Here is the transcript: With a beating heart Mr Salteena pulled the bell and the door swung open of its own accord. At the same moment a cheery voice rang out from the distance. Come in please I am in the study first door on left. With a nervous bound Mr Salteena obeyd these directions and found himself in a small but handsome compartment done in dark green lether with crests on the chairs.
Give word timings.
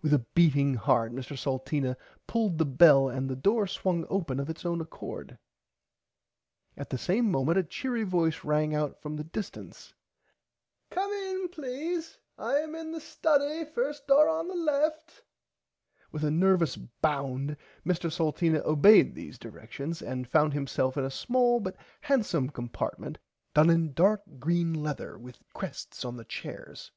With 0.00 0.14
a 0.14 0.20
beating 0.32 0.72
heart 0.76 1.12
Mr 1.12 1.36
Salteena 1.36 1.98
pulled 2.26 2.56
the 2.56 2.64
bell 2.64 3.10
and 3.10 3.28
the 3.28 3.36
door 3.36 3.66
swung 3.66 4.06
open 4.08 4.40
of 4.40 4.48
its 4.48 4.64
own 4.64 4.80
accord. 4.80 5.36
At 6.78 6.88
the 6.88 6.96
same 6.96 7.30
moment 7.30 7.58
a 7.58 7.62
cheery 7.62 8.02
voice 8.02 8.42
rang 8.42 8.74
out 8.74 9.02
from 9.02 9.16
the 9.16 9.24
distance. 9.24 9.92
Come 10.88 11.10
in 11.12 11.50
please 11.50 12.16
I 12.38 12.54
am 12.56 12.74
in 12.74 12.90
the 12.92 13.02
study 13.02 13.66
first 13.66 14.06
door 14.06 14.26
on 14.30 14.48
left. 14.64 15.22
With 16.10 16.24
a 16.24 16.30
nervous 16.30 16.76
bound 16.78 17.54
Mr 17.84 18.10
Salteena 18.10 18.62
obeyd 18.64 19.12
these 19.14 19.38
directions 19.38 20.00
and 20.00 20.26
found 20.26 20.54
himself 20.54 20.96
in 20.96 21.04
a 21.04 21.10
small 21.10 21.60
but 21.60 21.76
handsome 22.00 22.48
compartment 22.48 23.18
done 23.52 23.68
in 23.68 23.92
dark 23.92 24.22
green 24.38 24.72
lether 24.72 25.18
with 25.18 25.38
crests 25.52 26.02
on 26.02 26.16
the 26.16 26.24
chairs. 26.24 26.92